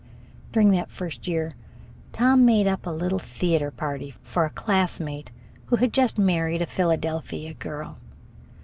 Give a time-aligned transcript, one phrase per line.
[0.51, 1.53] During that first year
[2.11, 5.31] Tom made up a little theater party for a classmate
[5.65, 7.99] who had just married a Philadelphia girl.